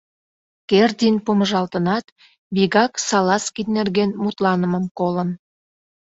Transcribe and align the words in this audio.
Кердин 0.69 1.15
помыжалтынат, 1.25 2.05
вигак 2.55 2.93
Салазкин 3.07 3.67
нерген 3.77 4.11
мутланымым 4.23 4.85
колын. 4.97 5.29